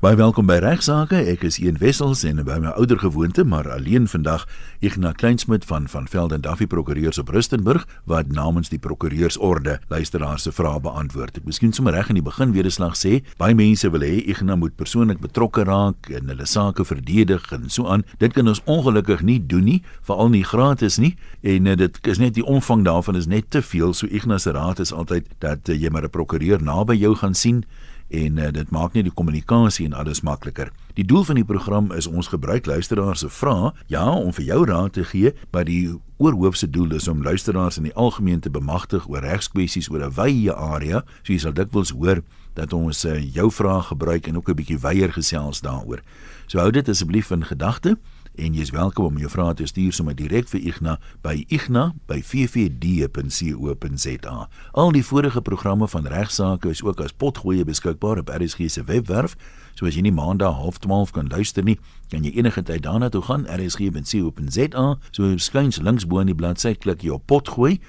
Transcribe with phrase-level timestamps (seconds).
[0.00, 1.18] Baie welkom by Regsake.
[1.28, 4.46] Ek is Ian Wessels en by my ouer gewoonte, maar alleen vandag,
[4.80, 10.54] Ignas Kleinsmid van van Velden Duffy Prokureurs op Rustenburg wat namens die Prokureursorde luisteraars se
[10.56, 11.36] vrae beantwoord.
[11.36, 14.24] Ek miskien sommer reg in die begin weer 'n slag sê, baie mense wil hê
[14.24, 18.04] Ignas moet persoonlik betrokke raak en hulle sake verdedig en so aan.
[18.18, 21.16] Dit kan ons ongelukkig nie doen nie, veral nie gratis nie.
[21.42, 23.92] En uh, dit is net die omvang daarvan is net te veel.
[23.92, 27.34] So Ignas se raad is altyd dat uh, jy maar 'n prokureur naby jou gaan
[27.34, 27.64] sien
[28.10, 30.72] en uh, dit maak net die kommunikasie en alles makliker.
[30.98, 34.64] Die doel van die program is ons gebruik luisteraars se vrae, ja, om vir jou
[34.66, 39.06] raad te gee, maar die oorhoofse doel is om luisteraars in die algemeen te bemagtig
[39.08, 42.22] oor regskwessies oor 'n wye area, so jy sal dikwels hoor
[42.54, 46.02] dat ons uh, jou vrae gebruik en ook 'n bietjie wyeer gesels daaroor.
[46.46, 47.96] So hou dit asseblief in gedagte
[48.34, 54.48] en jy is welkom om jou vrae te stuur sommer direk vir Igna by igna@ffd.co.za.
[54.72, 59.36] Al die vorige programme van regsaake is ook as potgoeie beskikbaar op RSG se webwerf.
[59.74, 63.08] So as jy nie maandag half 12 kan luister nie, kan jy enige tyd daarna
[63.08, 64.98] toe gaan rsg.co.za.
[65.10, 67.80] So skuins links bo in die bladsy klik jy op potgooi,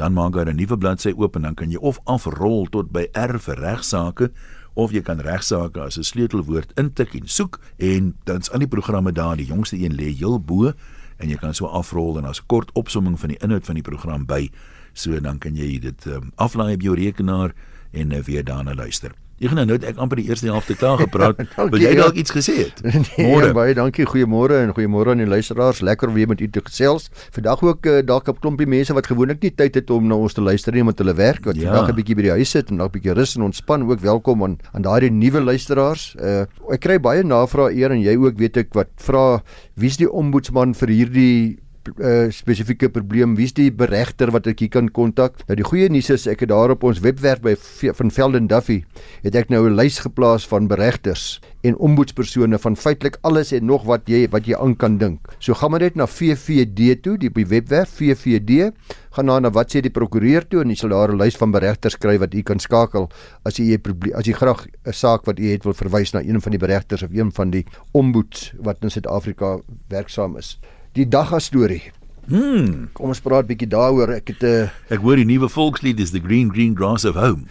[0.00, 3.06] dan maak daar 'n nuwe bladsy oop en dan kan jy of afrol tot by
[3.12, 4.32] R vir regsaake
[4.74, 9.12] of jy kan regsaake as 'n sleutelwoord intik en soek en dan's al die programme
[9.12, 10.72] daar, die jongste een lê heel bo
[11.18, 13.82] en jy kan so afrol en as 'n kort opsomming van die inhoud van die
[13.82, 14.50] program by.
[14.92, 17.54] So dan kan jy dit um, aflaai op jou rekenaar
[17.92, 19.12] en uh, weer daarna luister.
[19.40, 21.38] Ek nou net ek amper die eerste helfte klaar gepraat.
[21.72, 22.82] Wil jy dalk iets gesê het?
[22.90, 24.04] Nee, môre baie dankie.
[24.04, 25.80] Goeiemôre en goeiemôre aan die luisteraars.
[25.86, 27.08] Lekker weer met u te gesels.
[27.32, 30.36] Vandag ook uh, dalk 'n klompie mense wat gewoonlik nie tyd het om na ons
[30.36, 31.44] te luister nie omdat hulle werk.
[31.48, 31.72] Wat ja.
[31.72, 33.88] vandag 'n bietjie by die huis sit en dalk 'n bietjie rus en ontspan.
[33.88, 36.14] Ook welkom aan aan daardie nuwe luisteraars.
[36.20, 39.40] Uh, ek kry baie navrae eer en jy ook weet ek wat vra
[39.74, 41.58] wie's die ombudsman vir hierdie
[41.98, 45.40] uh, spesifieke probleem, wie's die beregter wat ek hier kan kontak?
[45.48, 48.82] Nou die goeie nuus is ek het daar op ons webwerf by van Velden Duffy
[49.24, 53.84] het ek nou 'n lys geplaas van beregters en ombudspersone van feitelik alles en nog
[53.84, 55.20] wat jy wat jy aan kan dink.
[55.38, 58.72] So gaan maar net na VVD toe, die op die webwerf VVD,
[59.10, 61.50] gaan na na wat sê die prokureur toe en jy sal daar 'n lys van
[61.50, 63.10] beregters kry wat u kan skakel
[63.44, 66.20] as jy 'n probleem as jy graag 'n saak wat u het wil verwys na
[66.20, 69.58] een van die beregters of een van die ombuds wat in Suid-Afrika
[69.88, 70.58] werksaam is
[70.98, 71.84] die dagga storie.
[72.30, 74.12] Hmm, kom ons praat bietjie daaroor.
[74.14, 77.04] Ek het 'n uh, eh, Ek hoor die nuwe volkslied is the green green grass
[77.04, 77.46] of home.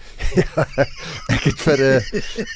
[1.35, 2.03] ek het vir 'n uh, eh,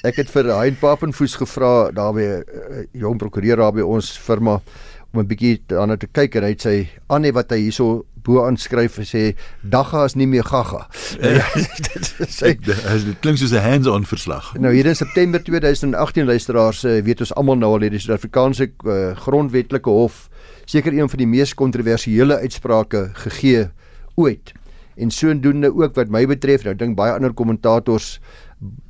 [0.04, 2.40] ek het vir Hein Papenfoes gevra daar by 'n uh,
[2.80, 4.62] eh, jong prokureur daar by ons firma
[5.12, 8.46] om 'n bietjie daarna te kyk en hy het sy Anne wat hy hierso bo
[8.46, 10.88] aanskryf en sê dagga is nie meer gaga.
[12.40, 12.40] dit
[13.20, 14.56] klink soos 'n hands-on verslag.
[14.60, 19.90] Nou hier in September 2018 luisteraars weet ons almal nou al hierdie Suid-Afrikaanse uh, grondwetlike
[19.90, 20.30] hof
[20.66, 23.68] seker een van die mees kontroversiële uitsprake gegee
[24.16, 24.54] ooit.
[24.96, 28.20] En sodoende ook wat my betref, nou dink baie ander kommentators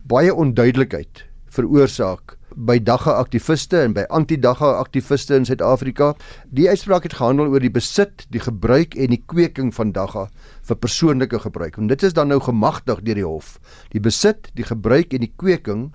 [0.07, 1.23] baie onduidelikheid
[1.53, 6.12] veroorsaak by dagga aktiviste en by anti-dagga aktiviste in Suid-Afrika.
[6.53, 10.28] Die uitspraak het gehandel oor die besit, die gebruik en die kweking van dagga
[10.69, 11.78] vir persoonlike gebruik.
[11.78, 13.57] En dit is dan nou gemagtig deur die hof.
[13.94, 15.88] Die besit, die gebruik en die kweking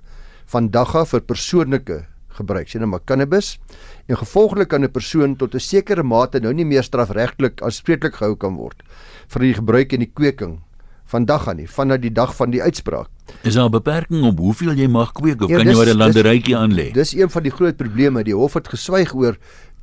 [0.51, 2.03] van dagga vir persoonlike
[2.39, 3.57] gebruik, sien nou maar cannabis
[4.07, 8.35] en gevolglik kan 'n persoon tot 'n sekere mate nou nie meer strafregtelik aanspreeklik gehou
[8.35, 8.83] kan word
[9.27, 10.59] vir die gebruik en die kweking
[11.09, 13.09] van dag aan nie vanuit die dag van die uitspraak.
[13.41, 15.97] Is daar 'n beperking op hoeveel jy mag kweek of ja, kan jy oor 'n
[15.97, 16.91] landerytjie aanlê?
[16.93, 18.23] Dis een van die groot probleme.
[18.23, 19.37] Die hof het geswyg oor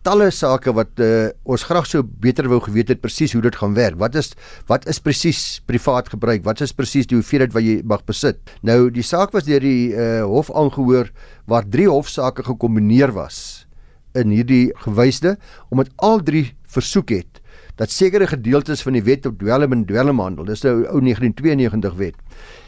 [0.07, 3.75] talle sake wat uh, ons graag sou beter wou geweet het presies hoe dit gaan
[3.75, 3.99] werk.
[3.99, 4.35] Wat is
[4.71, 6.45] wat is presies privaat gebruik?
[6.47, 8.39] Wat is presies die hoeveelheid wat jy mag besit?
[8.67, 11.11] Nou die saak was deur die uh, hof aangehoor
[11.51, 13.67] waar drie hofsaake gekombineer was
[14.17, 15.37] in hierdie gewyste
[15.75, 17.43] omdat al drie versoek het
[17.77, 22.17] dat sekere gedeeltes van die wet op dwelm en dwelmhandel, dis nou ou 1992 wet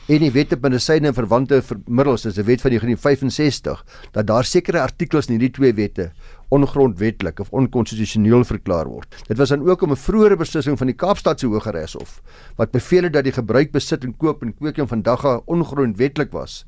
[0.08, 4.44] en die wet op medisyne en verwante middels, dis 'n wet van 1965, dat daar
[4.44, 6.12] sekere artikels in hierdie twee wette
[6.48, 9.24] ongrondwetlik of onkonstitusioneel verklaar word.
[9.28, 12.22] Dit was dan ook om 'n vroeëre beslissing van die Kaapstadse Hooggeregshof
[12.56, 16.64] wat beveel het dat die gebruik, besit en koop en kweeking van dagga ongrondwetlik was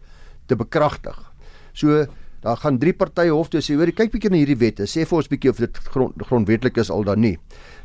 [0.46, 1.32] te bekragtig.
[1.72, 2.06] So
[2.40, 5.16] daar gaan drie partye hof toe sê hoor kyk bietjie na hierdie wette sê vir
[5.16, 7.38] ons bietjie of dit grond, grondwetlik is al dan nie.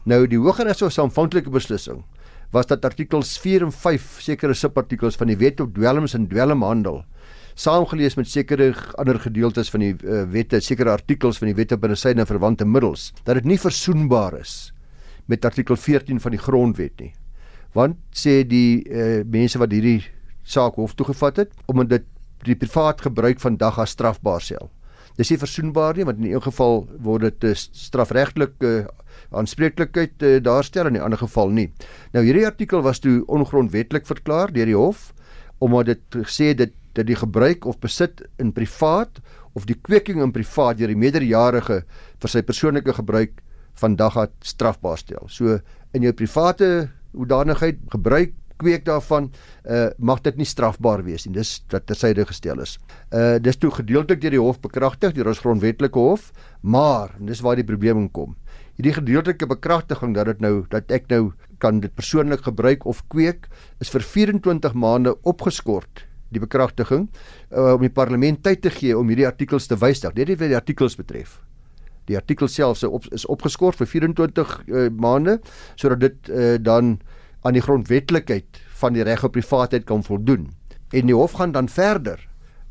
[0.04, 2.04] Nou die Hooggeregshof se aanvanklike beslissing
[2.52, 7.04] was dat artikels 4 en 5 sekere subartikels van die wet op dwelms en dwelmhandel
[7.56, 11.96] saamgelees met sekere ander gedeeltes van die uh, wette, sekere artikels van die wette binne
[11.96, 14.74] syne verwante middels, dat dit nie versoenbaar is
[15.32, 17.14] met artikel 14 van die grondwet nie.
[17.76, 20.04] Want sê die uh, mense wat hierdie
[20.46, 22.12] saak hof toe gevat het, omdat dit
[22.46, 24.70] die privaat gebruik van dag as strafbaar sel.
[25.16, 28.86] Dis nie versoenbaar nie, want in 'n geval word dit uh, strafregtelik uh,
[29.32, 31.72] aanspreeklikheid uh, daarstel en in 'n ander geval nie.
[32.14, 35.14] Nou hierdie artikel was toe ongrondwetlik verklaar deur die hof
[35.60, 39.20] omdat dit gesê dit dat die gebruik of besit in privaat
[39.54, 41.84] of die kweeking in privaat deur die meerderjarige
[42.20, 43.42] vir sy persoonlike gebruik
[43.80, 45.28] van dagga strafbaar stel.
[45.28, 45.60] So
[45.94, 49.32] in jou private hoedanigheid gebruik kweek daarvan
[49.64, 51.34] uh mag dit nie strafbaar wees nie.
[51.38, 52.78] Dis dat tersyde gestel is.
[53.12, 56.32] Uh dis toe gedeeltelik deur die hof bekragtig deur ons grondwetlike hof,
[56.62, 58.36] maar en dis waar die probleem kom.
[58.76, 61.32] Hierdie gedeeltelike bekragtiging dat dit nou dat ek nou
[61.64, 63.48] kan dit persoonlik gebruik of kweek
[63.80, 67.08] is vir 24 maande opgeskort die bekragtiging
[67.52, 70.14] uh, om die parlement tyd te gee om hierdie artikels te wysig.
[70.18, 71.40] Dit is wat die artikels betref.
[72.10, 75.40] Die artikel self is op, is opgeskort vir 24 uh, maande
[75.80, 76.98] sodat dit uh, dan
[77.46, 80.50] aan die grondwetlikheid van die reg op privaatheid kan voldoen.
[80.92, 82.20] En die hof gaan dan verder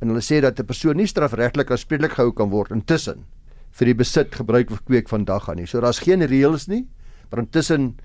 [0.02, 3.24] en hulle sê dat 'n persoon nie strafregtelik aanspreeklik gehou kan word intussen
[3.70, 5.66] vir die besit, gebruik of kweek van dag aan nie.
[5.66, 6.86] So daar's geen reëls nie,
[7.30, 7.96] maar intussen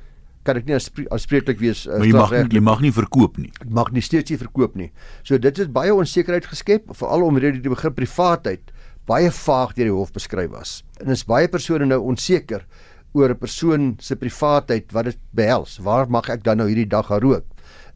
[0.44, 0.78] kan ek nie
[1.12, 3.52] aanspreeklik wees uh, jy mag jy mag nie verkoop nie.
[3.62, 4.92] Ek mag nie steeds nie verkoop nie.
[5.24, 8.72] So dit is baie onsekerheid geskep veral omdat die begrip privaatheid
[9.10, 10.84] baie vaag deur die hof beskryf was.
[11.02, 12.66] En is baie persone nou onseker
[13.14, 15.80] oor 'n persoon se privaatheid wat dit behels.
[15.82, 17.46] Waar mag ek dan nou hierdie dag gaan rook?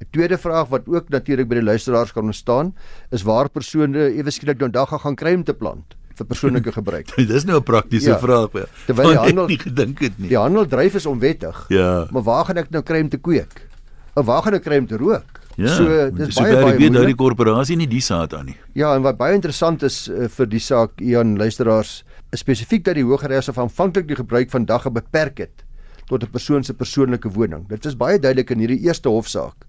[0.01, 2.73] 'n Tweede vraag wat ook natuurlik by die luisteraars kan ontstaan,
[3.11, 7.15] is waar persone ewe skielik dan dag gaan kry om te plant vir persoonlike gebruik.
[7.15, 8.49] Dis nou 'n praktiese ja, vraag.
[8.53, 8.65] Ja.
[8.85, 10.29] Terwyl die handel nie gedink het nie.
[10.29, 11.65] Die handel dryf is onwettig.
[11.69, 12.07] Ja.
[12.11, 13.69] Maar waar gaan ek nou kry om te kweek?
[14.13, 15.41] Of waar gaan ek kry om te rook?
[15.55, 18.57] Ja, so dis so baie baie weet nou die korporasie nie die saad aan nie.
[18.73, 22.95] Ja, en wat baie interessant is uh, vir die saak Ian luisteraars, is spesifiek dat
[22.95, 25.65] die Hooggeregshof aanvanklik die gebruik van dagga beperk het
[26.09, 27.67] tot 'n persoon se persoonlike woning.
[27.67, 29.65] Dit is baie duidelik in hierdie eerste hofsaak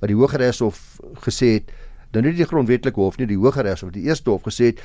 [0.00, 1.72] wat die Hooggeregshof gesê het
[2.10, 4.80] dan nie die grondwetlike hof nie die Hooggeregshof die eerste hof gesê het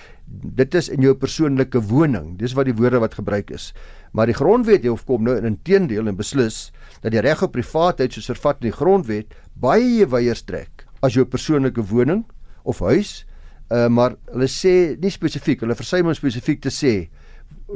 [0.60, 2.38] dit is in jou persoonlike woning.
[2.38, 3.74] Dis wat die woorde wat gebruik is.
[4.12, 6.72] Maar die grondwet hof kom nou in inteendeel en beslis
[7.02, 11.26] dat die reg op privaatheid soos vervat in die grondwet baie wyer strek as jou
[11.26, 12.26] persoonlike woning
[12.64, 13.26] of huis
[13.70, 16.96] uh, maar hulle sê nie spesifiek hulle versuim om spesifiek te sê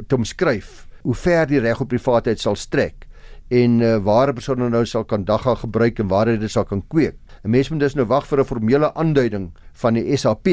[0.06, 3.06] te omskryf hoe ver die reg op privaatheid sal strek
[3.50, 6.64] en uh, waar 'n persoon nou sal kan dagga gebruik en waar hy dit sal
[6.64, 7.16] kan kweek.
[7.44, 10.46] 'n Mens moet dus nou wag vir 'n formele aanduiding van die SAP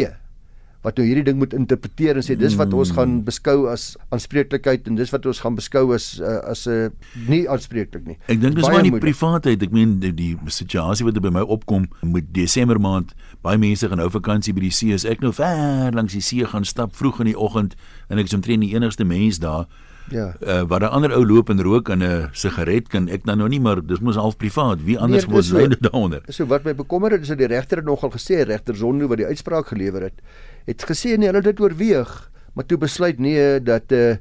[0.85, 3.23] wat nou hierdie ding moet interpreteer en sê dis wat ons gaan hmm.
[3.27, 7.43] beskou as aanspreeklikheid en dis wat ons gaan beskou as uh, as 'n uh, nie
[7.49, 8.17] aanspreeklik nie.
[8.27, 9.63] Ek dink dis maar die privaatheid.
[9.63, 13.87] Ek meen die, die situasie wat er by my opkom met Desember maand, baie mense
[13.89, 14.93] gaan nou vakansie by die see.
[14.93, 17.75] As ek nou ver langs die see gaan stap vroeg in die oggend
[18.09, 19.65] en ek is omtrent die enigste mens daar
[20.09, 20.33] Ja.
[20.39, 23.49] Uh, wat 'n ander ou loop en rook in 'n sigaret kan ek dan nou
[23.49, 24.83] nie maar dis mos half privaat.
[24.83, 26.21] Wie anders nee, moet so, lê daaronder?
[26.27, 29.25] So wat my bekommer het is dat die regter nogal gesê regter Zondo wat die
[29.25, 30.21] uitspraak gelewer het,
[30.65, 34.15] het gesê nee, hulle dit oorweeg, maar toe besluit nee dat uh,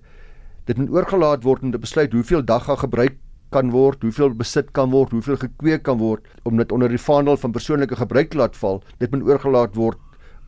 [0.65, 3.17] dit moet oorgelaat word om te besluit hoeveel dagga gebruik
[3.51, 7.37] kan word, hoeveel besit kan word, hoeveel gekweek kan word om dit onder die vaandel
[7.37, 8.83] van persoonlike gebruik laat val.
[8.99, 9.99] Dit moet oorgelaat word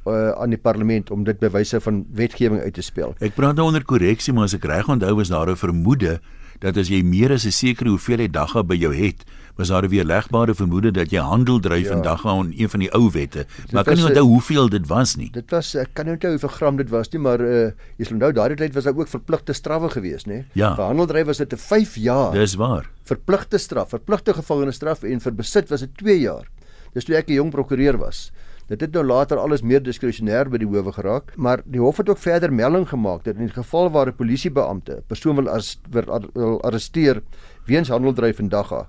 [0.06, 3.14] uh, aan die parlement om dit bewyse van wetgewing uit te speel.
[3.18, 6.20] Ek praat nou onder korreksie, maar as ek reg onthou was daar 'n vermoede
[6.58, 9.24] dat as jy meer as 'n sekere hoeveelheid dagga by jou het,
[9.58, 11.94] was daar 'n weerlegbare vermoede dat jy handel dryf ja.
[11.94, 13.46] in dagga aan een van die ou wette.
[13.72, 15.30] Maar kan jy onthou hoeveel dit was nie?
[15.30, 18.14] Dit was ek kan nie onthou hoeveel gram dit was nie, maar uh, jy sal
[18.14, 20.44] onthou daardie tyd was daar ook verpligte strawwe gewees, nê?
[20.52, 20.74] Ja.
[20.74, 22.32] Vir handel dryf was dit 'n 5 jaar.
[22.32, 22.90] Dis waar.
[23.04, 26.46] Verpligte straf, verpligte gevangenisstraf en vir besit was dit 2 jaar.
[26.94, 28.30] Dis toe ek 'n jong prokureur was.
[28.68, 32.10] Dit het nou later alles meer diskresionêr by die howe geraak, maar die hof het
[32.12, 35.80] ook verder melding gemaak dat in die geval waar 'n polisiebeampte 'n persoon wil, as,
[35.90, 37.22] wil arresteer
[37.64, 38.86] weens handeldryf en dagga,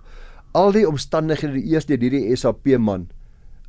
[0.51, 3.07] al die omstandighede eers deur hierdie SAP man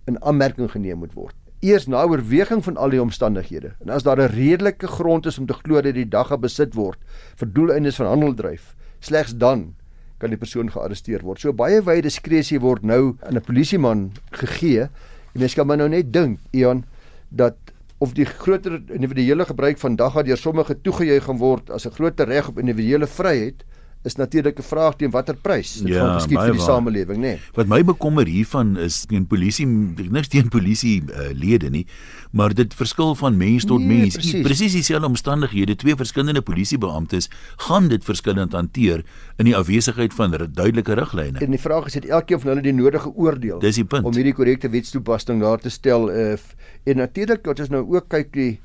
[0.07, 1.35] in aanmerking geneem moet word.
[1.61, 5.47] Eers na oorweging van al die omstandighede en as daar 'n redelike grond is om
[5.47, 6.99] te glo dat die dagga besit word
[7.37, 9.75] vir doeleindes van handeldryf, slegs dan
[10.19, 11.41] kan die persoon gearresteer word.
[11.41, 14.89] So baie wye diskresie word nou aan 'n polisieman gegee
[15.33, 16.85] En mens kan maar nou net dink, Ian,
[17.29, 17.57] dat
[18.01, 22.27] of die groter individuele gebruik van dagga deur sommige toegejuig gaan word as 'n groter
[22.27, 23.65] reg op individuele vryheid
[24.03, 27.35] is natuurlik 'n vraag teen watter prys dit ja, gaan geskied vir die samelewing, nê.
[27.37, 27.39] Nee.
[27.55, 31.87] Wat my bekommer hiervan is teen polisie niks teen polisie uh, lede nie,
[32.33, 34.17] maar dit verskil van mens tot nee, mens.
[34.17, 39.05] Presies dieselfde omstandighede, twee verskillende polisiebeamptes gaan dit verskillend hanteer
[39.37, 41.39] in die afwesigheid van duidelike riglyne.
[41.39, 43.61] En die vraag is het elkeen van hulle die nodige oordeel
[44.03, 46.33] om hierdie korrekte wetstoepassing daar te stel uh,
[46.85, 48.61] en natuurlik wat ons nou ook kyk die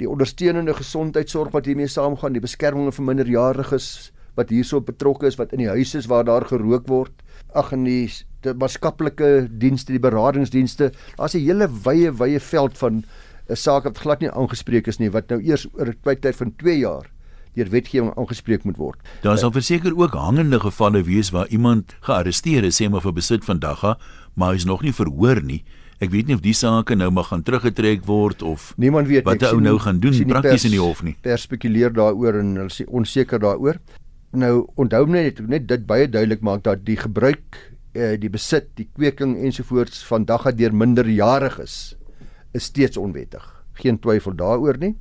[0.00, 5.52] die ondersteunende gesondheidsorg wat hiermee saamgaan, die beskerming van minderjariges wat hierso betrokke is wat
[5.52, 7.12] in die huise is waar daar gerook word.
[7.54, 8.06] Ag in die,
[8.44, 10.92] die maatskaplike dienste, die beradingsdienste.
[11.16, 13.04] Daar's 'n hele wye wye veld van
[13.48, 16.54] 'n saak wat glad nie aangespreek is nie wat nou eers oor 'n tyd van
[16.56, 17.10] 2 jaar
[17.54, 18.98] deur wetgewing aangespreek moet word.
[19.22, 23.44] Daar sal verseker ook hangende gevalle wees waar iemand gearresteer is sê maar vir besit
[23.44, 23.98] van dagga,
[24.34, 25.64] maar is nog nie verhoor nie
[26.00, 29.42] Ek weet nie of die sake nou mag gaan teruggetrek word of niemand weet wat
[29.50, 31.12] ou nou gaan doen prakties in die hof nie.
[31.20, 33.76] Per spekuleer daaroor en hulle sê onseker daaroor.
[34.30, 37.58] Nou onthou net net dit baie duidelik maak dat die gebruik
[37.92, 41.96] eh, die besit, die kweking ensovoorts van dagga deur minderjariges
[42.54, 43.42] is steeds onwettig.
[43.82, 44.94] Geen twyfel daaroor nie.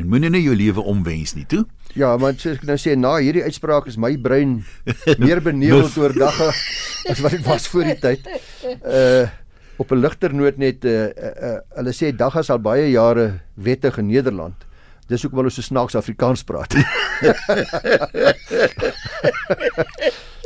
[0.00, 1.66] En moenie net jou lewe omwens nie, toe.
[1.98, 4.62] Ja, maar soos ek nou sê, na hierdie uitspraak is my brein
[5.22, 6.48] meer beneveld oor dagga
[7.12, 8.28] as wat dit was voor die tyd.
[8.82, 9.28] Uh
[9.80, 13.98] op 'n ligter noot net uh, uh, uh hulle sê dagga sal baie jare wettig
[13.98, 14.54] in Nederland.
[15.12, 16.72] Dis hoekom hulle so snaaks Afrikaans praat.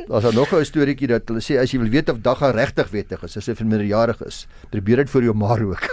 [0.07, 3.23] Daar's nog 'n storieetjie dat hulle sê as jy wil weet of dagga regtig wettig
[3.27, 5.85] is, as hy vir minderjarig is, probeer dit vir jou maar ook.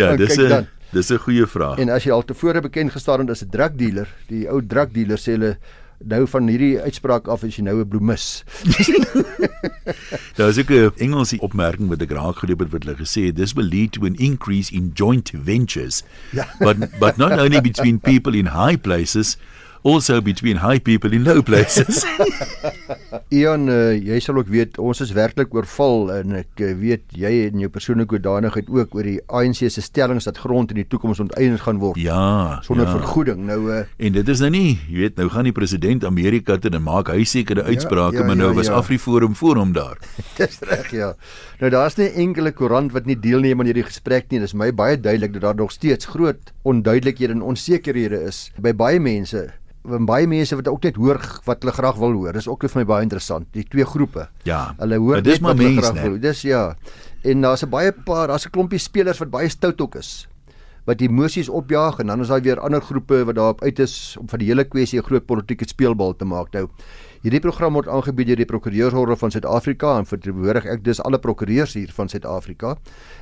[0.00, 1.78] ja, dis 'n dis 'n goeie vraag.
[1.78, 5.32] En as jy al tevore bekend gestaan het as 'n drugdealer, die ou drugdealer sê
[5.36, 5.56] hulle
[6.04, 8.44] nou van hierdie uitspraak af is jy nou 'n bloemis.
[10.36, 13.36] Daar is ook 'n Engelse opmerking wat ek raak geloop het wat hulle gesê het,
[13.36, 16.02] this will lead to an increase in joint ventures.
[16.32, 16.46] Ja.
[16.58, 19.36] but but not only between people in high places
[19.86, 22.02] also between high people in low places.
[23.38, 27.30] Ian, uh, jy sal ook weet ons is werklik oorval en ek uh, weet jy
[27.46, 31.22] en jou persoonlike hoedanigheid ook oor die ANC se stellings dat grond in die toekoms
[31.22, 32.00] onteien gaan word.
[32.02, 32.96] Ja, sonder ja.
[32.98, 33.44] vergoeding.
[33.46, 36.72] Nou uh, en dit is nou nie, jy weet, nou gaan die president Amerika toe
[36.74, 38.78] en maak hy sekere ja, uitsprake, ja, ja, maar nou ja, was ja.
[38.80, 40.00] Afriforum voor hom daar.
[40.40, 41.12] Dis reg, ja.
[41.62, 44.42] Nou daar's nie enkele koerant wat nie deelneem aan hierdie gesprek nie.
[44.42, 48.74] Dit is my baie duidelik dat daar nog steeds groot onduidelikhede en onsekerhede is by
[48.76, 49.46] baie mense
[49.86, 52.32] baie mense wat ook net hoor wat hulle graag wil hoor.
[52.36, 53.48] Dis ook vir my baie interessant.
[53.54, 54.28] Die twee groepe.
[54.48, 54.74] Ja.
[54.78, 56.18] Hulle hoor dis maar mense.
[56.20, 56.76] Dis ja.
[57.24, 60.28] En daar's 'n baie paar, daar's 'n klompie spelers wat baie stout ook is.
[60.84, 64.28] Wat emosies opjaag en dan is daar weer ander groepe wat daarop uit is om
[64.28, 66.52] van die hele kwessie 'n groot politieke speelbal te maak.
[66.52, 66.68] Nou,
[67.22, 71.74] hierdie program word aangebied deur die Prokureursorde van Suid-Afrika en verteenwoordig ek dis alle prokureurs
[71.74, 72.76] hier van Suid-Afrika.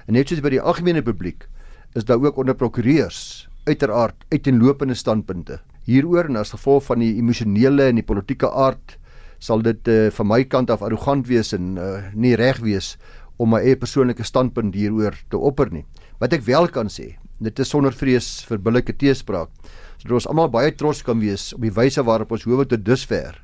[0.07, 1.49] En net soos by die algemene publiek
[1.95, 7.91] is daar ook onder prokureurs uiteraard uiteenlopende standpunte hieroor en as gevolg van die emosionele
[7.91, 8.97] en die politieke aard
[9.43, 12.95] sal dit uh, van my kant af arrogant wees en uh, nie reg wees
[13.37, 15.85] om my eie persoonlike standpunt hieroor te opper nie.
[16.23, 19.51] Wat ek wel kan sê, dit is sonder vrees vir billike teespraak.
[19.99, 23.41] Sodat ons almal baie trots kan wees op die wyse waarop ons howe tot dusver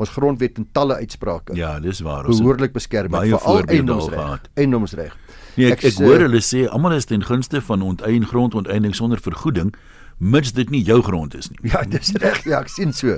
[0.00, 1.56] ons grondwet en talle uitsprake.
[1.58, 2.28] Ja, dis waar.
[2.28, 4.46] Behoorlik beskerm het vir al eiendomsreg.
[4.56, 5.16] Eiendomsreg.
[5.58, 9.20] Nee, ek ek, ek hoor hulle sê almal is ten gunste van onteien grondonteeneming sonder
[9.20, 9.74] vergoeding
[10.20, 11.70] mits dit nie jou grond is nie.
[11.72, 12.44] Ja, dis reg.
[12.48, 13.16] Ja, ek sien so.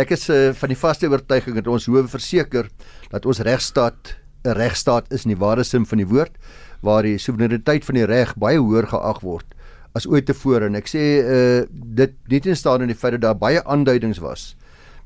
[0.00, 2.68] Ek is uh, van die vaste oortuiging dat ons hoewe verseker
[3.10, 6.34] dat ons regstaat 'n regstaat is in die ware sin van die woord
[6.82, 9.46] waar die soewereiniteit van die reg baie hoër geag word
[9.94, 13.22] as ooit tevore en ek sê uh, dit nie ten staan in die feit dat
[13.28, 14.56] daar baie aanduidings was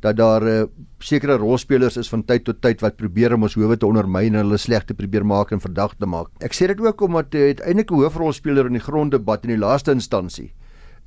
[0.00, 0.64] dat daar uh,
[1.00, 4.44] sekere rolspelers is van tyd tot tyd wat probeer om ons howe te ondermyn en
[4.44, 6.28] hulle sleg te probeer maak en verdag te maak.
[6.44, 9.92] Ek sê dit ook omdat uh, uiteindelik 'n hoofrolspeler in die gronddebat in die laaste
[9.92, 10.52] instansie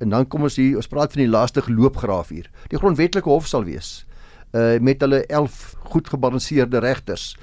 [0.00, 2.48] En dan kom ons hier, ons praat van die laaste loopgraaf hier.
[2.72, 4.00] Die grondwetlike hof sal wees
[4.56, 5.58] uh met hulle 11
[5.92, 7.36] goed gebalanseerde regters.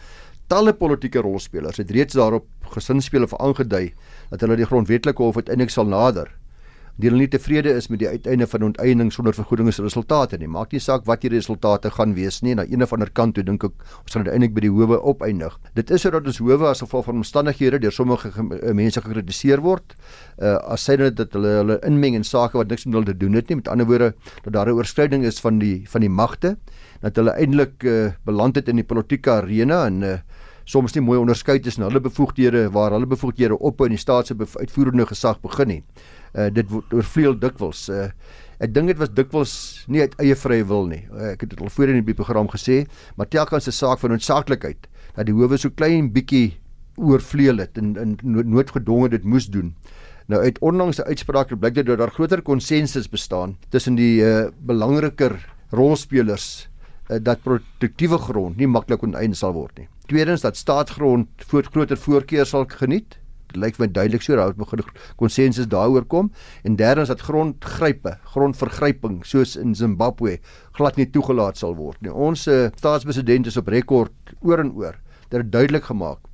[0.52, 3.94] Talle politieke rolspelers het reeds daarop gesinspel of aangedui
[4.32, 6.34] dat hulle die grondwetlike hof uiteindelik sal nader
[6.98, 10.50] die hulle nie tevrede is met die uiteinde van onteiening sonder vergoedingsresultate nie.
[10.50, 12.56] Maak nie saak wat die resultate gaan wees nie.
[12.58, 15.60] Na een of ander kant toe dink ek ons gaan uiteindelik by die howe opeindig.
[15.78, 19.94] Dit is sodat ons howe as gevolg van omstandighede deur sommige uh, mense gekritiseer word.
[20.42, 23.38] Uh as dit dat hulle hulle inmeng in sake wat niks met hulle te doen
[23.38, 23.60] het nie.
[23.62, 24.14] Met ander woorde
[24.44, 26.58] dat daar 'n oorskriding is van die van die magte
[27.02, 30.18] dat hulle eintlik uh, beland het in die politieke arena en uh,
[30.66, 35.06] soms nie mooi onderskei tussen hulle bevoegdhede waar hulle bevoegdhede op in die staatse uitvoerende
[35.06, 35.84] gesag begin nie
[36.38, 37.88] uh, dit oorvleuel dikwels.
[37.90, 38.10] Uh,
[38.64, 39.54] ek dink dit was dikwels
[39.88, 41.04] nie uit eie vrye wil nie.
[41.12, 42.86] Uh, ek het dit al voorheen in die program gesê,
[43.18, 46.58] maar telkens 'n saak van noodsaaklikheid dat die howe so klein bietjie
[46.98, 49.76] oorvleuel het en in noodgedwonge dit moes doen.
[50.28, 55.38] Nou uit onlangse uitsprake blyk dit dat daar groter konsensus bestaan tussen die uh, belangriker
[55.72, 56.68] rolspelers
[57.10, 59.88] uh, dat produktiewe grond nie maklik onteien sal word nie.
[60.08, 63.20] Tweedens dat staatsgrond voort groter voorkeur sal geniet
[63.58, 64.84] lyk my duidelik so daar begin
[65.16, 66.32] konsensus daaroor kom
[66.64, 70.40] en derdens dat grondgrype, grondvergryping soos in Zimbabwe
[70.78, 72.14] glad nie toegelaat sal word nie.
[72.14, 74.98] Ons uh, staatspresident is op rekord oor en oor
[75.30, 76.28] dit duidelik gemaak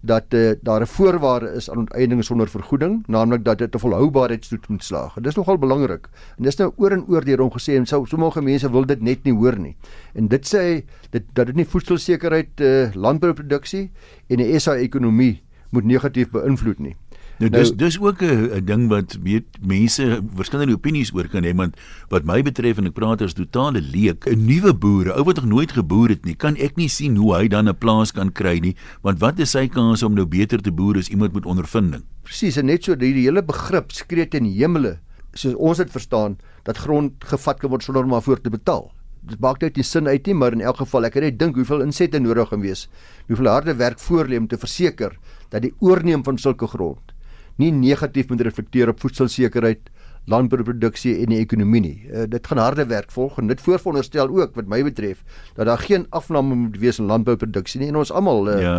[0.00, 4.68] dat uh, daar 'n voorwaarde is aan onteiening sonder vergoeding, naamlik dat dit 'n volhoubaarheidstoet
[4.68, 5.16] moet slaag.
[5.16, 6.08] En dis nogal belangrik.
[6.36, 9.00] En dis nou oor en oor deur hom gesê en sou sommige mense wil dit
[9.00, 9.76] net nie hoor nie.
[10.14, 13.90] En dit sê dit dat dit nie voedselsekerheid uh, landbouproduksie
[14.26, 16.96] en die SA ekonomie moet negatief beïnvloed nie.
[17.40, 20.04] Nou dis nou, dis ook 'n ding wat weet mense
[20.36, 21.74] verskillende opinies oor kan hê want
[22.10, 25.48] wat my betref en ek praat as totale leek 'n nuwe boer ou wat nog
[25.48, 28.60] nooit geboer het nie kan ek nie sien hoe hy dan 'n plaas kan kry
[28.60, 32.02] nie want wat is sy kans om nou beter te boer as iemand met ondervinding
[32.22, 35.00] Presies en net so die, die hele begrip skree teen die hemele
[35.32, 38.92] soos ons dit verstaan dat grond gevat kan word sonder om maar voor te betaal
[39.20, 41.56] dit maak net nie sin uit nie, maar in elk geval ek kan net dink
[41.56, 42.88] hoeveel insette nodig gaan wees.
[43.28, 45.18] Hoeveel harde werk voorlê om te verseker
[45.50, 47.12] dat die oorneem van sulke grond
[47.60, 49.90] nie negatief moet reflekteer op voedselsekerheid,
[50.30, 51.96] landbouproduksie en die ekonomie nie.
[52.08, 55.24] Uh, dit gaan harde werk volg en dit vooronderstel ook wat my betref
[55.56, 58.76] dat daar geen afname moet wees in landbouproduksie nie en ons almal uh, ja.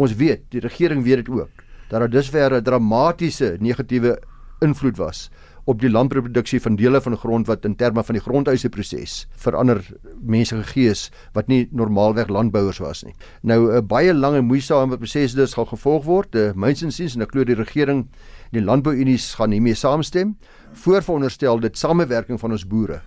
[0.00, 4.18] ons weet, die regering weet dit ook dat daar dusver 'n dramatiese negatiewe
[4.60, 5.30] invloed was
[5.64, 9.14] op die landbouproduksie van dele van grond wat in terme van die grondhuise proses
[9.46, 9.80] verander
[10.20, 13.14] mense gees wat nie normaalweg landbouers was nie.
[13.42, 16.34] Nou 'n baie lang en moeisame proses dus gaan gevolg word.
[16.34, 18.04] Uh, Myns insiens en ek glo die regering
[18.52, 20.36] en die landbouunies gaan hiermee saamstem.
[20.72, 23.00] Voorveronderstel dit samewerking van ons boere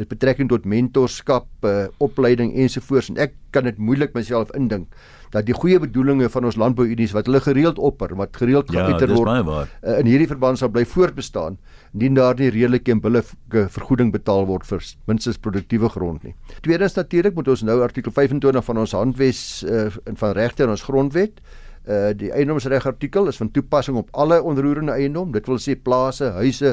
[0.00, 4.90] met betrekking tot mentorskap, uh, opleiding ensovoorts en ek kan dit moeilik myself indink
[5.34, 9.14] dat die goeie bedoelings van ons landbouunies wat hulle gereeld opper, wat gereeld ja, geuiter
[9.14, 11.58] word uh, in hierdie verband sal bly voortbestaan
[11.94, 16.34] indien daar nie redelike en billike vergoeding betaal word vir minstens produktiewe grond nie.
[16.66, 20.88] Tweedens natuurlik moet ons nou artikel 25 van ons handwes uh, van regte in ons
[20.88, 21.44] grondwet
[21.84, 25.34] Uh die eiendomsreg artikel is van toepassing op alle onroerende eiendom.
[25.34, 26.70] Dit wil sê plase, huise,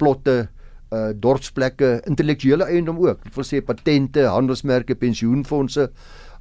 [0.00, 0.63] plotte, uh
[1.20, 3.24] dorpsplekke, intellektuele eiendom ook.
[3.24, 5.90] Dit wil sê patente, handelsmerke, pensioenfonde.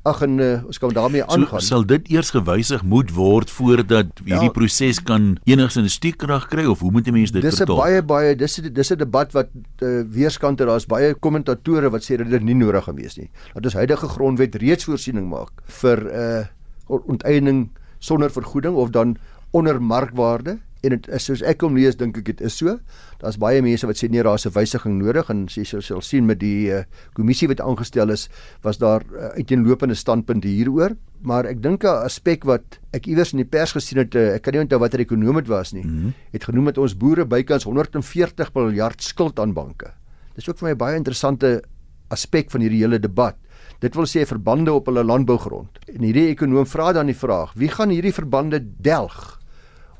[0.03, 1.61] Ag en uh, ons kan daarmee aangaan.
[1.63, 6.65] So, sal dit eers gewysig moet word voordat hierdie ja, proses kan enigsins stuurkrag kry
[6.67, 7.79] of hoe moet 'n mens dit dis vertol?
[7.79, 9.47] Dis 'n baie baie dis dis 'n debat wat
[9.79, 13.29] uh, weerskante daar's baie kommentatore wat sê dat dit nie nodig gaan wees nie.
[13.53, 19.15] Dat ons huidige grondwet reeds voorsiening maak vir 'n uh, onteiening sonder vergoeding of dan
[19.51, 22.75] onder markwaarde en dit is soos ek hom lees dink ek dit is so.
[23.21, 26.25] Daar's baie mense wat sê nee, daar's 'n wysiging nodig en sies jy sal sien
[26.25, 28.29] met die uh, kommissie wat aangestel is,
[28.63, 33.37] was daar uh, uiteenlopende standpunte hieroor, maar ek dink 'n aspek wat ek iewers in
[33.37, 35.89] die pers gesien het, uh, ek kan nie onthou watter ekonom dit was nie, mm
[35.89, 36.13] -hmm.
[36.31, 39.93] het genoem dat ons boere bykans 140 miljard skuld aan banke.
[40.35, 41.63] Dis ook vir my 'n baie interessante
[42.09, 43.35] aspek van hierdie hele debat.
[43.79, 45.69] Dit wil sê verbande op hulle landbougrond.
[45.87, 49.42] En hierdie ekonom vra dan die vraag: Wie gaan hierdie verbande delg?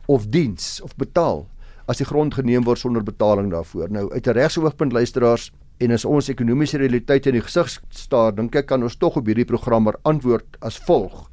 [0.08, 1.48] Of diens of betaal
[1.88, 3.90] as die grond geneem word sonder betaling daarvoor.
[3.92, 8.56] Nou uit 'n regsoogpunt luisteraars en as ons ekonomiese realiteite in die gesig staar, dink
[8.56, 11.30] ek kan ons tog op hierdie program maar antwoord as volg.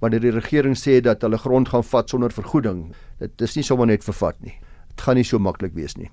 [0.00, 3.86] Wanneer die regering sê dat hulle grond gaan vat sonder vergoeding, dit is nie sommer
[3.86, 4.58] net vervat nie.
[4.88, 6.10] Dit gaan nie so maklik wees nie.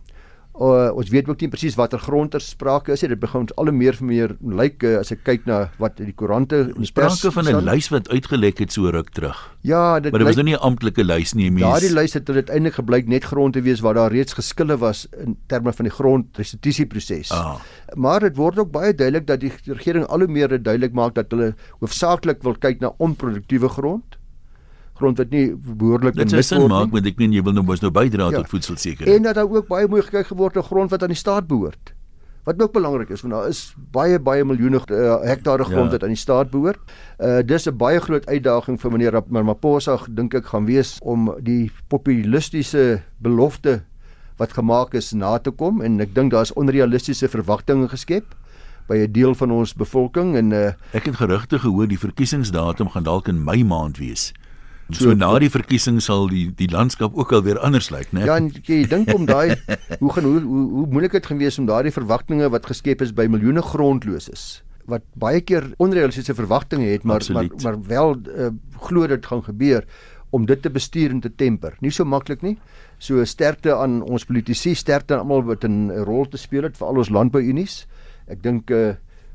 [0.60, 3.14] Uh, ons weet ook nie presies watter gronder sprake is nie.
[3.14, 6.12] Dit begin al hoe meer vir meer lyk uh, as ek kyk na wat die
[6.12, 9.40] koerante sprake van 'n lys wat uitgelek het so ruk terug.
[9.64, 11.64] Ja, dit Maar dit was nou nie 'n amptelike lys nie, mens.
[11.64, 15.38] Daardie lys het uiteindelik gebleik net grond te wees waar daar reeds geskille was in
[15.48, 17.32] terme van die grondrestitusieproses.
[17.32, 17.56] Ah.
[17.96, 21.32] Maar dit word ook baie duidelik dat die regering al hoe meer duidelik maak dat
[21.32, 24.19] hulle hoofsaaklik wil kyk na onproduktiewe grond
[25.00, 26.42] grond wat nie behoorlik benut word nie.
[26.44, 28.42] Dit is maak want ek meen jy wil nou mos nou bydra ja.
[28.42, 29.16] tot voedselsekerheid.
[29.16, 31.94] En dat daar ook baie mooi gekyk geword na grond wat aan die staat behoort.
[32.48, 33.62] Wat ook belangrik is want daar is
[33.96, 35.98] baie baie miljoene uh, hektare grond ja.
[35.98, 36.82] wat aan die staat behoort.
[37.18, 41.72] Uh dis 'n baie groot uitdaging vir meneer Ramaphosa dink ek gaan wees om die
[41.88, 43.82] populistiese belofte
[44.40, 48.36] wat gemaak is na te kom en ek dink daar's onrealistiese verwagtinge geskep
[48.90, 53.04] by 'n deel van ons bevolking en uh, ek het gerugte gehoor die verkiesingsdatum gaan
[53.04, 54.34] dalk in Mei maand wees.
[54.98, 58.26] So na die verkiesing sal die die landskap ook al weer anders lyk, né?
[58.26, 59.54] Ja, jy dink om daai
[60.02, 63.14] hoe gaan hoe hoe, hoe moeilik dit gaan wees om daardie verwagtinge wat geskep is
[63.14, 67.62] by miljoene grondloses wat baie keer onrealistiese verwagtinge het, maar Absoluut.
[67.62, 68.48] maar maar wel uh,
[68.88, 69.86] glo dit gaan gebeur
[70.30, 71.76] om dit te bestuur en te temper.
[71.82, 72.56] Nie so maklik nie.
[73.02, 76.88] So sterkte aan ons politici, sterkte aan almal wat 'n rol te speel het vir
[76.88, 77.86] al ons landbouunies.
[78.28, 78.94] Ek dink uh,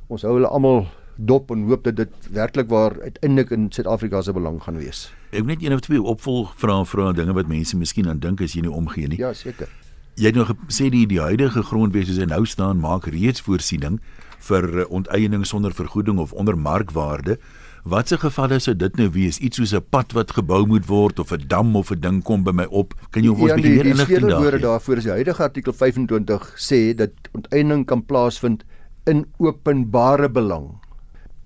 [0.09, 4.33] ons hou hulle almal dop en hoop dat dit werklik waar uiteindelik in Suid-Afrika se
[4.33, 5.13] belang gaan wees.
[5.31, 8.65] Ek net een of twee opvolgvrae vra dinge wat mense miskien aan dink as jy
[8.67, 9.19] nie omgee nie.
[9.19, 9.71] Ja, seker.
[10.15, 14.01] Jy het nog gesê die die huidige grondwet soos hy nou staan maak reeds voorsiening
[14.49, 17.39] vir eh, onteiening sonder vergoeding of onder markwaarde.
[17.85, 19.39] Watse gevalle sou dit nou wees?
[19.39, 22.45] Iets soos 'n pad wat gebou moet word of 'n dam of 'n ding kom
[22.45, 22.95] by my op.
[23.11, 24.51] Kan jy ons ja, bietjie meer inligting daar?
[24.51, 28.65] Die daarvoor is die huidige artikel 25 sê dat onteiening kan plaasvind
[29.05, 30.84] in openbare belang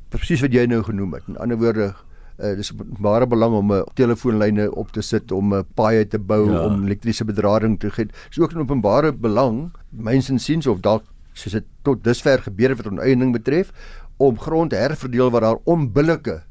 [0.08, 1.26] presies wat jy nou genoem het.
[1.28, 1.92] In ander woorde,
[2.38, 6.06] uh, dis baie belang om 'n uh, telefoonlyne op te sit, om 'n uh, paaie
[6.06, 6.64] te bou, ja.
[6.64, 8.08] om elektriese bedrading te gee.
[8.28, 12.68] Dis ook 'n openbare belang, myns en siens of dalk soos dit tot dusver gebeur
[12.68, 13.72] het wat oneiening betref,
[14.16, 16.42] om grond herverdeel waar daar onbillike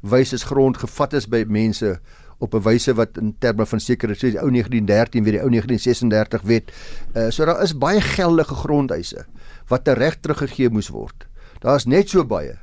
[0.00, 1.98] wyse grond gevat is by mense
[2.38, 5.50] op 'n wyse wat in terme van sekere soos die ou 1913 weer die ou
[5.50, 6.72] 1936 wet.
[7.14, 9.26] Uh so daar is baie geldige grondeise
[9.68, 11.28] wat tereg teruggegee moes word.
[11.58, 12.58] Daar's net so baie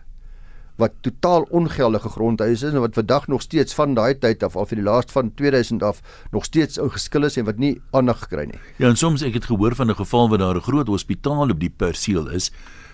[0.78, 4.66] wat totaal ongeldige grondeise is en wat vandag nog steeds van daai tyd af al
[4.70, 8.20] vir die laaste van 2000 af nog steeds ou geskil is en wat nie aandag
[8.26, 8.60] gekry nie.
[8.78, 11.60] Ja, en soms ek het gehoor van 'n geval waar daar 'n groot hospitaal op
[11.60, 12.52] die perseel is.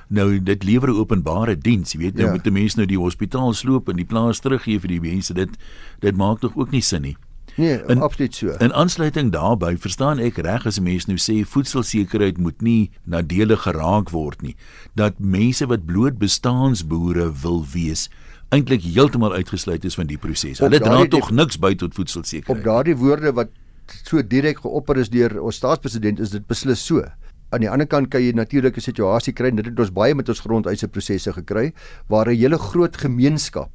[0.08, 2.32] Nou dit lewer 'n openbare diens, jy weet nou ja.
[2.32, 5.34] moet die mense nou die hospitaal sloop en die plaas teruggee vir die mense.
[5.34, 5.50] Dit
[6.00, 7.18] dit maak tog ook nie sin nie.
[7.56, 8.56] Nee, in, absoluut so.
[8.58, 14.10] In aansluiting daarbey, verstaan ek reg as mense nou sê voedselsekerheid moet nie nadelig geraak
[14.14, 14.56] word nie,
[14.98, 18.08] dat mense wat bloot bestaansboere wil wees,
[18.54, 20.62] eintlik heeltemal uitgesluit is van die proses.
[20.64, 22.58] Hulle dra tog niks by tot voedselsekerheid.
[22.58, 23.54] Op daardie woorde wat
[24.02, 27.06] so direk geopper is deur ons staatspresident is dit beslis so.
[27.54, 30.30] Aan die ander kant kan jy natuurlik 'n situasie kry, dit het ons baie met
[30.30, 31.74] ons grondeise prosesse gekry
[32.10, 33.70] waar 'n hele groot gemeenskap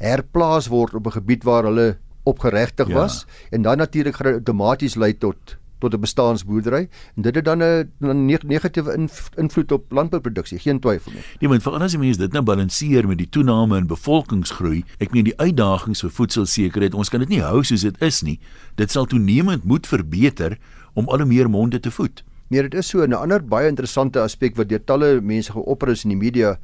[0.00, 2.94] herplaas word op 'n gebied waar hulle opgeregtig ja.
[2.94, 7.44] was en dan natuurlik gaan dit outomaties lei tot tot 'n bestaansboerdery en dit het
[7.44, 11.22] dan 'n negatiewe invloed op landbouproduksie, geen twyfel nie.
[11.40, 15.12] Nee, want veral as jy mens dit nou balanseer met die toename in bevolkingsgroei, ek
[15.12, 18.38] meen die uitdagings vir voedselsekerheid, ons kan dit nie hou soos dit is nie.
[18.74, 20.58] Dit sal toenemend moet verbeter
[20.94, 22.24] om al hoe meer monde te voed.
[22.48, 26.04] Nee, dit is so 'n ander baie interessante aspek wat deur talle mense geopper is
[26.04, 26.58] in die media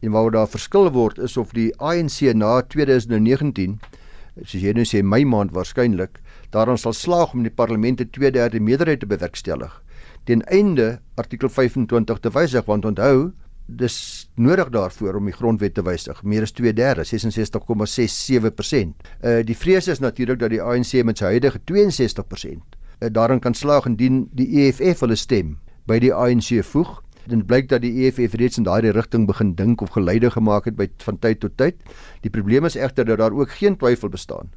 [0.00, 3.78] en waaroor daar verskil word is of die ANC na 2019
[4.42, 6.20] soos jy nou sê my maand waarskynlik
[6.50, 9.82] daaraan sal slaag om die parlement 'n 2/3 meerderheid te bewerkstellig
[10.24, 13.32] ten einde artikel 25 te wysig want onthou
[13.66, 18.94] dis nodig daarvoor om die grondwet te wysig meer as 2/3 66,67%.
[19.22, 23.54] Uh die vrees is natuurlik dat die ANC met sy huidige 62% uh, daarin kan
[23.54, 28.34] slaag indien die EFF hulle stem by die ANC voeg Dit blyk dat die EFF
[28.34, 31.80] reeds in daardie rigting begin dink of geleide gemaak het by van tyd tot tyd.
[32.20, 34.52] Die probleem is egter dat daar ook geen twyfel bestaan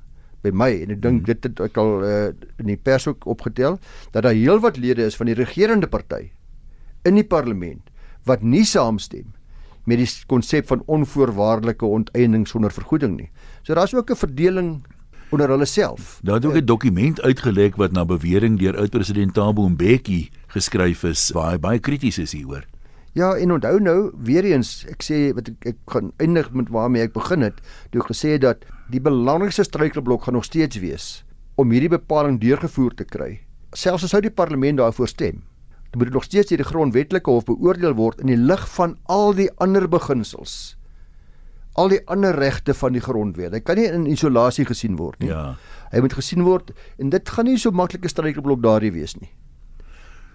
[0.46, 1.28] by my en ek dink hmm.
[1.28, 2.18] dit het ek al uh,
[2.62, 3.80] in die pers ook opgetel
[4.14, 6.28] dat daar heelwat lede is van die regerende party
[7.08, 7.90] in die parlement
[8.28, 9.34] wat nie saamstem
[9.88, 13.30] met die konsep van onvoorwaardelike onteiening sonder vergoeding nie.
[13.64, 14.84] So daar's ook 'n verdeling
[15.30, 16.20] onder hulle self.
[16.24, 21.32] Daar het ook 'n dokument uitgelek wat na bewering deur oud-president Thabo Mbeki geskryf is
[21.32, 22.66] waar hy baie krities is hieroor.
[23.12, 27.02] Ja, en onthou nou weer eens, ek sê wat ek, ek gaan eindig met waarmee
[27.02, 27.54] ek begin het,
[27.90, 28.58] toe gesê dat
[28.90, 33.42] die belangrikste struikelblok gaan nog steeds wees om hierdie bepaling deurgevoer te kry.
[33.74, 35.42] Selfs as sou die parlement daarvoor stem,
[35.90, 38.98] dan moet dit nog steeds deur die grondwetlike hof beoordeel word in die lig van
[39.06, 40.77] al die ander beginsels
[41.78, 43.54] al die ander regte van die grondwet.
[43.54, 45.30] Hy kan nie in isolasie gesien word nie.
[45.30, 45.56] Ja.
[45.92, 49.30] Hy moet gesien word en dit gaan nie so maklike struikelblok daardie wees nie.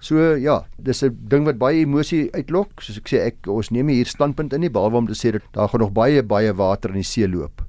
[0.02, 2.80] So ja, dis 'n ding wat baie emosie uitlok.
[2.82, 5.42] Soos ek sê, ek ons neem hier standpunt in nie behalwe om te sê dat
[5.52, 7.62] daar gaan nog baie baie water in die see loop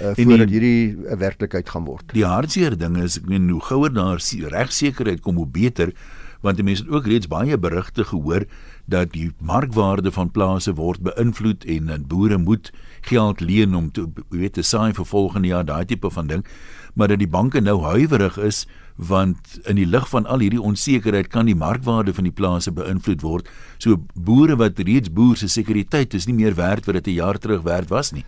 [0.00, 2.12] uh, voordat hierdie 'n uh, werklikheid gaan word.
[2.12, 4.20] Die hartseer ding is, ek meen hoe gouer daar
[4.52, 5.92] regsekerheid kom hoe beter
[6.40, 8.44] want die mense het ook reeds baie berigte gehoor
[8.86, 12.70] dat die markwaarde van plase word beïnvloed en dat boere moet
[13.00, 16.44] geld leen om te weet te saai vir volgende jaar daai tipe van ding.
[16.94, 21.28] Maar dat die banke nou huiwerig is want in die lig van al hierdie onsekerheid
[21.30, 23.50] kan die markwaarde van die plase beïnvloed word.
[23.78, 27.38] So boere wat reeds boer se sekuriteit is nie meer werd wat dit 'n jaar
[27.38, 28.24] terug werd was nie.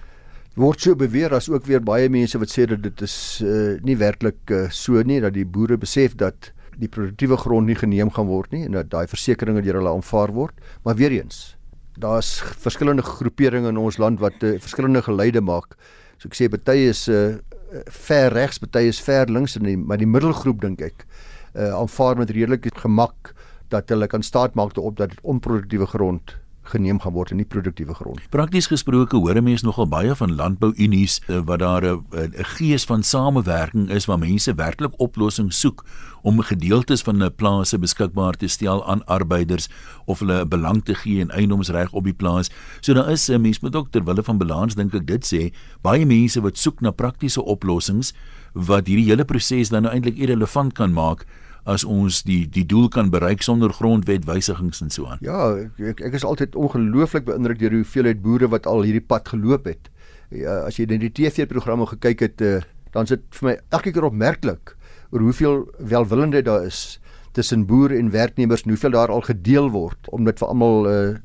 [0.55, 3.97] Word so beweer as ook weer baie mense wat sê dat dit is uh, nie
[3.97, 8.29] werklik uh, so nie dat die boere besef dat die produktiewe grond nie geneem gaan
[8.31, 10.57] word nie en dat daai versekerings deur hulle aanvaar word.
[10.85, 11.55] Maar weer eens,
[12.01, 15.77] daar's verskillende groeperinge in ons land wat uh, verskillende geleide maak.
[16.19, 17.39] So ek sê party is uh,
[17.87, 22.21] ver regs, party is ver links en die, maar die middelgroep dink ek uh, aanvaar
[22.21, 23.35] met redelike gemak
[23.71, 27.49] dat hulle kan staat maak op dat dit onproduktiewe grond geneem gaan word in nie
[27.49, 28.21] produktiewe grond.
[28.31, 33.03] Prakties gesproke hoor 'n mens nogal baie van landbouunies eh, wat daar 'n gees van
[33.03, 35.85] samewerking is waar mense werklik oplossings soek
[36.23, 39.69] om gedeeltes van 'n plaas beskikbaar te stel aan arbeiders
[40.05, 42.51] of hulle belang te gee en eiendomsreg op die plaas.
[42.81, 45.53] So daar is 'n mens moet ook ter wille van balans dink ek dit sê,
[45.83, 48.13] baie mense wat soek na praktiese oplossings
[48.53, 51.27] wat hierdie hele proses dan nou eintlik irrelevant kan maak
[51.65, 55.21] as ons die die doel kan bereik sonder grondwetwysigings en so aan.
[55.25, 59.29] Ja, ek ek is altyd ongelooflik beïndruk deur die hoeveelheid boere wat al hierdie pad
[59.29, 59.91] geloop het.
[60.31, 62.61] Ja, as jy net die TV-programme gekyk het, uh,
[62.95, 64.77] dan is dit vir my elke keer opmerklik
[65.11, 67.01] oor hoeveel welwillendheid daar is
[67.35, 71.19] tussen boere en werknemers en hoeveel daar al gedeel word om dit vir almal uh,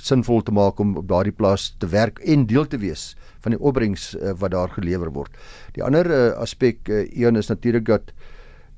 [0.00, 3.60] sinvol te maak om op daardie plaas te werk en deel te wees van die
[3.60, 5.36] opbrengs uh, wat daar gelewer word.
[5.76, 8.12] Die ander uh, aspek uh, een is natuurlik dat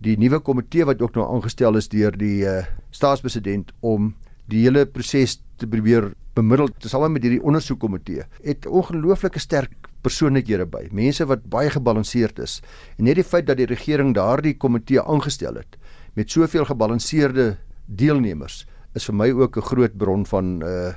[0.03, 4.13] die nuwe komitee wat ook nou aangestel is deur die uh, staatspresident om
[4.51, 10.89] die hele proses te probeer bemiddel tesame met hierdie ondersoekkomitee het ongelooflike sterk persoonlikhede by,
[10.91, 12.57] mense wat baie gebalanseerd is.
[12.99, 15.79] En net die feit dat die regering daardie komitee aangestel het
[16.19, 17.53] met soveel gebalanseerde
[17.87, 18.65] deelnemers
[18.99, 20.93] is vir my ook 'n groot bron van uh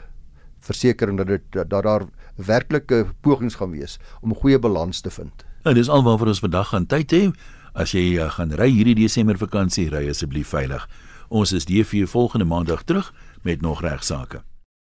[0.65, 5.46] versekering dat dit dat daar werklike pogings gaan wees om 'n goeie balans te vind.
[5.63, 7.32] Nou dis alwaar ons vandag gaan tyd hê.
[7.76, 10.86] As jy uh, gaan ry hierdie Desember vakansie, ry asseblief veilig.
[11.28, 13.12] Ons is DV volgende maandag terug
[13.44, 14.46] met nog regsaake.